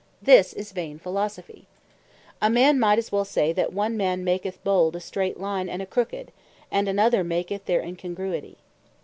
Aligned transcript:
This 0.19 0.53
is 0.53 0.71
Vain 0.71 0.97
Philosophy. 0.97 1.67
A 2.41 2.49
man 2.49 2.79
might 2.79 2.97
as 2.97 3.11
well 3.11 3.23
say, 3.23 3.53
that 3.53 3.71
one 3.71 3.95
man 3.95 4.23
maketh 4.23 4.57
both 4.63 4.95
a 4.95 4.99
streight 4.99 5.37
line, 5.39 5.69
and 5.69 5.79
a 5.79 5.85
crooked, 5.85 6.31
and 6.71 6.87
another 6.89 7.23
maketh 7.23 7.65
their 7.65 7.81
Incongruity. 7.83 8.57